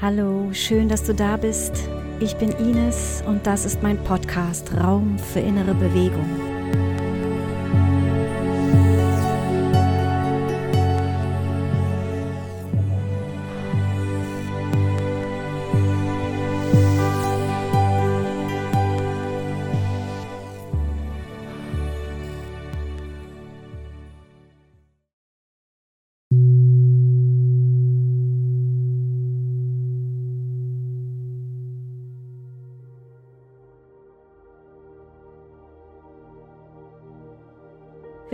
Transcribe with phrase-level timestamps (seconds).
[0.00, 1.72] Hallo, schön, dass du da bist.
[2.20, 6.47] Ich bin Ines und das ist mein Podcast Raum für innere Bewegung.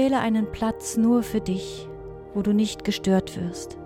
[0.00, 1.86] Wähle einen Platz nur für dich,
[2.32, 3.76] wo du nicht gestört wirst.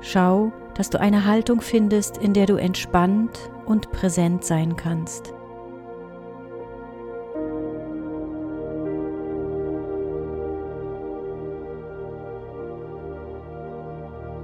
[0.00, 5.34] Schau, dass du eine Haltung findest, in der du entspannt und präsent sein kannst.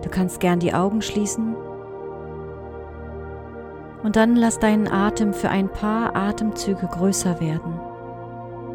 [0.03, 1.55] Du kannst gern die Augen schließen
[4.03, 7.79] und dann lass deinen Atem für ein paar Atemzüge größer werden.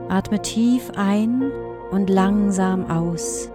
[0.10, 1.52] Atme tief ein
[1.92, 3.50] und langsam aus.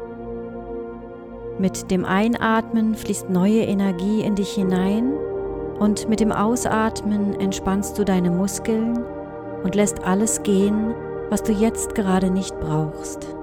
[1.59, 5.13] Mit dem Einatmen fließt neue Energie in dich hinein
[5.79, 9.05] und mit dem Ausatmen entspannst du deine Muskeln
[9.63, 10.95] und lässt alles gehen,
[11.29, 13.40] was du jetzt gerade nicht brauchst.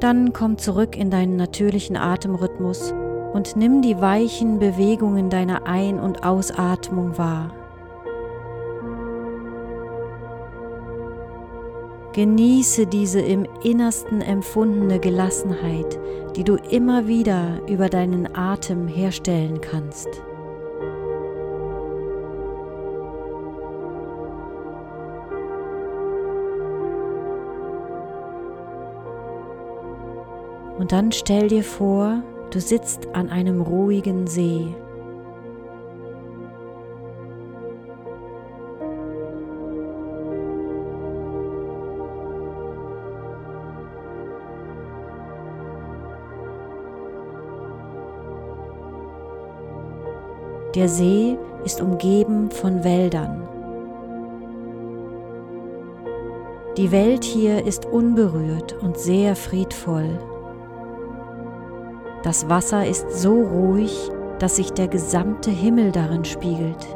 [0.00, 2.94] Dann komm zurück in deinen natürlichen Atemrhythmus
[3.32, 7.54] und nimm die weichen Bewegungen deiner Ein- und Ausatmung wahr.
[12.12, 15.98] Genieße diese im Innersten empfundene Gelassenheit,
[16.34, 20.08] die du immer wieder über deinen Atem herstellen kannst.
[30.80, 34.74] Und dann stell dir vor, du sitzt an einem ruhigen See.
[50.74, 51.36] Der See
[51.66, 53.46] ist umgeben von Wäldern.
[56.78, 60.18] Die Welt hier ist unberührt und sehr friedvoll.
[62.22, 66.86] Das Wasser ist so ruhig, dass sich der gesamte Himmel darin spiegelt.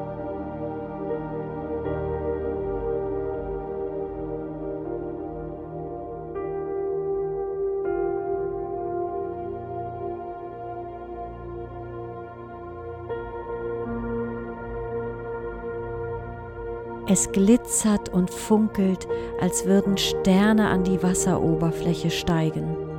[17.07, 19.07] Es glitzert und funkelt,
[19.41, 22.94] als würden Sterne an die Wasseroberfläche steigen.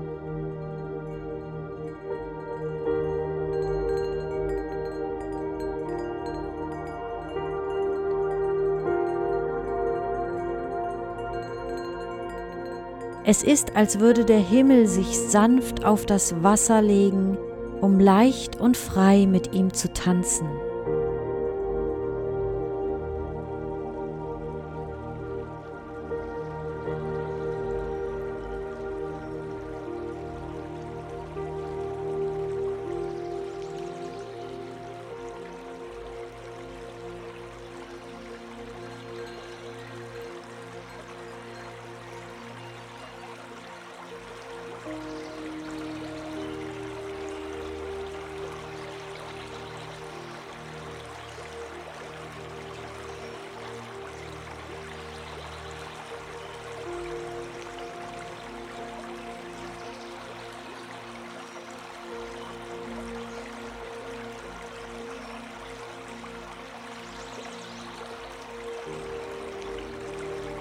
[13.28, 17.40] Es ist, als würde der Himmel sich sanft auf das Wasser legen,
[17.82, 20.48] um leicht und frei mit ihm zu tanzen.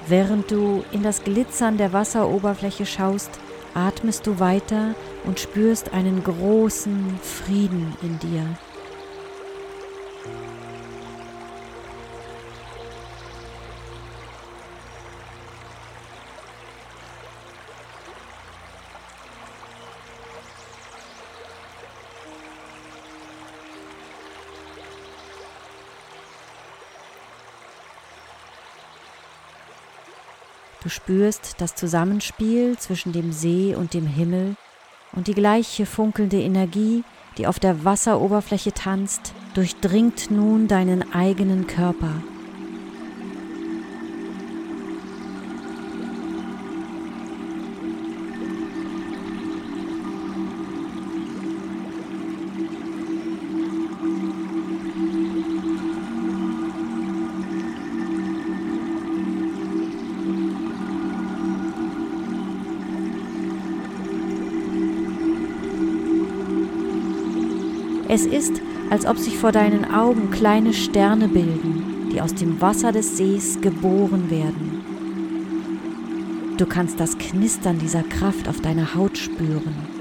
[0.07, 3.31] Während du in das Glitzern der Wasseroberfläche schaust,
[3.73, 8.47] atmest du weiter und spürst einen großen Frieden in dir.
[30.85, 34.55] Du spürst das Zusammenspiel zwischen dem See und dem Himmel
[35.13, 37.05] und die gleiche funkelnde Energie,
[37.39, 42.13] die auf der Wasseroberfläche tanzt, durchdringt nun deinen eigenen Körper.
[68.09, 68.61] Es ist,
[68.91, 73.61] als ob sich vor deinen Augen kleine Sterne bilden, die aus dem Wasser des Sees
[73.61, 74.85] geboren werden.
[76.59, 79.94] Du kannst das Knistern dieser Kraft auf deiner Haut spüren.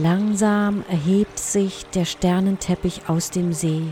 [0.00, 3.82] Langsam erhebt sich der Sternenteppich aus dem See,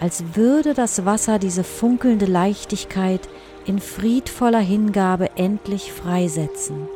[0.00, 3.28] als würde das Wasser diese funkelnde Leichtigkeit
[3.66, 6.88] in friedvoller Hingabe endlich freisetzen.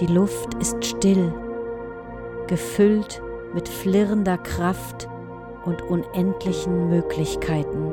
[0.00, 1.32] Die Luft ist still,
[2.48, 3.22] gefüllt
[3.54, 5.08] mit flirrender Kraft
[5.64, 7.92] und unendlichen Möglichkeiten.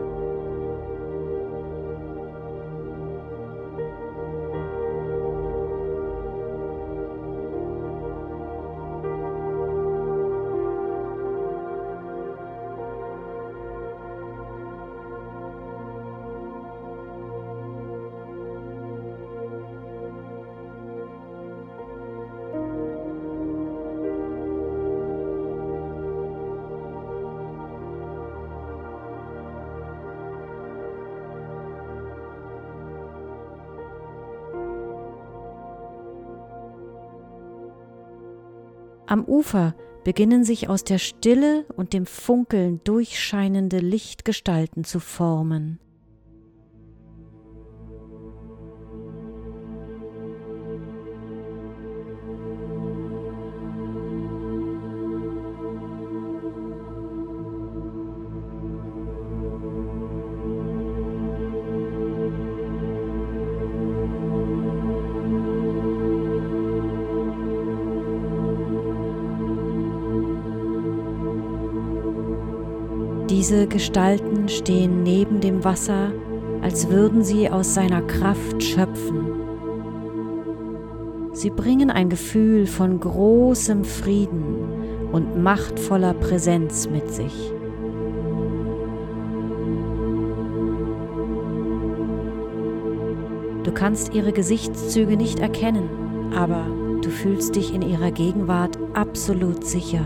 [39.11, 39.75] Am Ufer
[40.05, 45.81] beginnen sich aus der Stille und dem Funkeln durchscheinende Lichtgestalten zu formen.
[73.41, 76.11] Diese Gestalten stehen neben dem Wasser,
[76.61, 79.25] als würden sie aus seiner Kraft schöpfen.
[81.33, 87.51] Sie bringen ein Gefühl von großem Frieden und machtvoller Präsenz mit sich.
[93.63, 95.89] Du kannst ihre Gesichtszüge nicht erkennen,
[96.35, 96.67] aber
[97.01, 100.05] du fühlst dich in ihrer Gegenwart absolut sicher.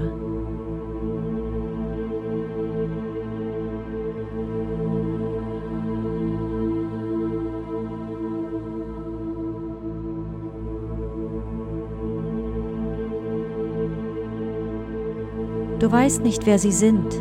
[15.85, 17.13] Du weißt nicht, wer sie sind,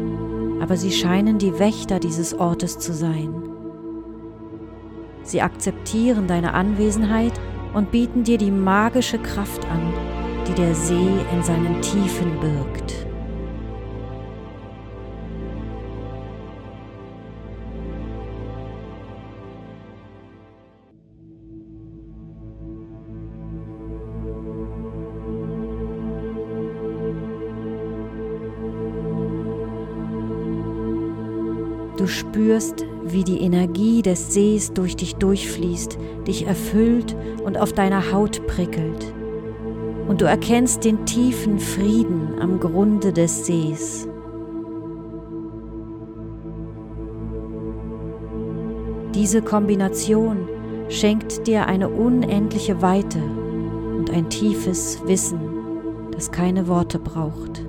[0.63, 3.43] aber sie scheinen die Wächter dieses Ortes zu sein.
[5.23, 7.35] Sie akzeptieren deine Anwesenheit
[7.75, 9.93] und bieten dir die magische Kraft an,
[10.49, 13.07] die der See in seinen Tiefen birgt.
[32.05, 35.97] Du spürst, wie die Energie des Sees durch dich durchfließt,
[36.27, 39.15] dich erfüllt und auf deiner Haut prickelt.
[40.07, 44.07] Und du erkennst den tiefen Frieden am Grunde des Sees.
[49.15, 50.47] Diese Kombination
[50.91, 53.23] schenkt dir eine unendliche Weite
[53.97, 55.41] und ein tiefes Wissen,
[56.11, 57.64] das keine Worte braucht.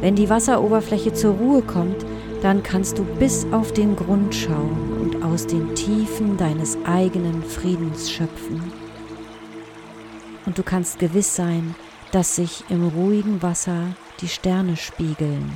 [0.00, 2.06] Wenn die Wasseroberfläche zur Ruhe kommt,
[2.42, 8.10] dann kannst du bis auf den Grund schauen und aus den Tiefen deines eigenen Friedens
[8.10, 8.72] schöpfen.
[10.46, 11.74] Und du kannst gewiss sein,
[12.12, 15.52] dass sich im ruhigen Wasser die Sterne spiegeln.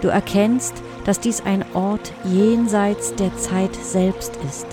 [0.00, 0.74] Du erkennst,
[1.04, 4.66] dass dies ein Ort jenseits der Zeit selbst ist.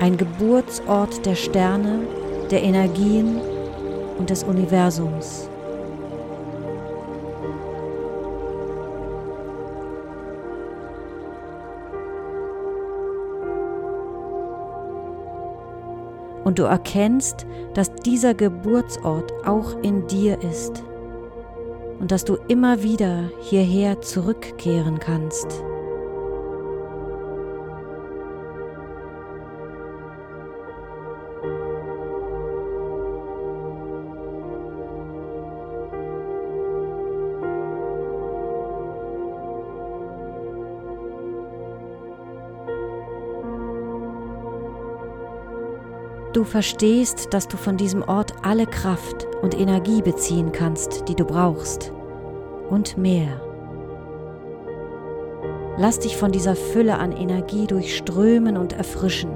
[0.00, 2.00] Ein Geburtsort der Sterne,
[2.50, 3.40] der Energien
[4.18, 5.48] und des Universums.
[16.42, 20.82] Und du erkennst, dass dieser Geburtsort auch in dir ist
[21.98, 25.62] und dass du immer wieder hierher zurückkehren kannst.
[46.36, 51.24] Du verstehst, dass du von diesem Ort alle Kraft und Energie beziehen kannst, die du
[51.24, 51.92] brauchst.
[52.68, 53.40] Und mehr.
[55.78, 59.35] Lass dich von dieser Fülle an Energie durchströmen und erfrischen.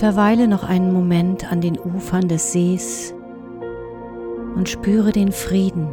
[0.00, 3.12] Verweile noch einen Moment an den Ufern des Sees
[4.56, 5.88] und spüre den Frieden.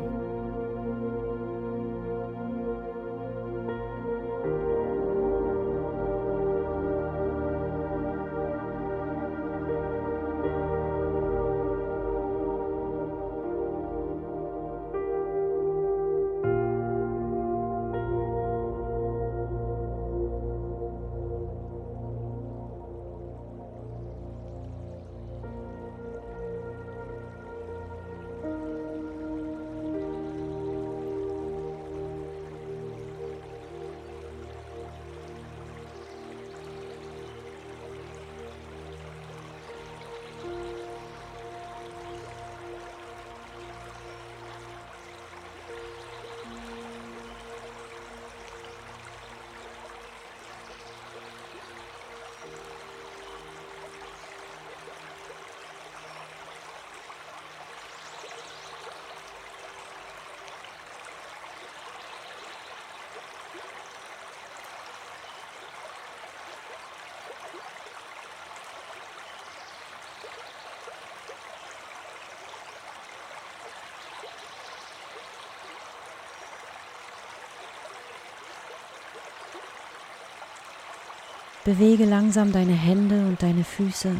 [81.67, 84.15] Bewege langsam deine Hände und deine Füße.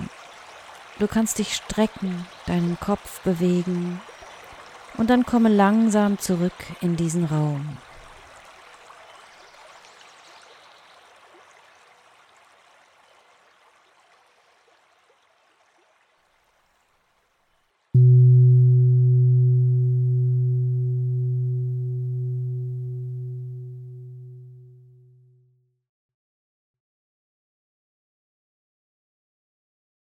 [0.99, 4.01] Du kannst dich strecken, deinen Kopf bewegen
[4.97, 6.51] und dann komme langsam zurück
[6.81, 7.77] in diesen Raum.